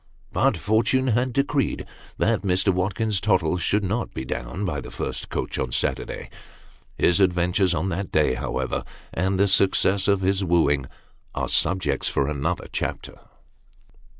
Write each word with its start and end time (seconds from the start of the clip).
But 0.33 0.57
fortune 0.57 1.09
had 1.09 1.31
decreed 1.31 1.85
that 2.17 2.41
Mr. 2.41 2.73
Watkins 2.73 3.21
Tottle 3.21 3.57
should 3.57 3.83
not 3.83 4.15
be 4.15 4.25
down 4.25 4.65
by 4.65 4.81
the 4.81 4.89
first 4.89 5.29
coach 5.29 5.59
on 5.59 5.71
Saturday. 5.71 6.31
His 6.97 7.19
adventures 7.19 7.75
on 7.75 7.89
that 7.89 8.11
day, 8.11 8.33
however, 8.33 8.83
and 9.13 9.39
the 9.39 9.45
succcess 9.47 10.07
of 10.07 10.21
his 10.21 10.43
wooing, 10.43 10.87
are 11.35 11.47
subjects 11.47 12.07
for 12.07 12.27
another 12.27 12.67
chapter. 12.73 13.15